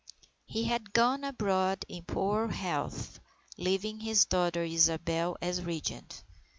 [0.47, 3.19] He had gone abroad in poor health,
[3.59, 6.23] leaving his daughter Isabel as Regent.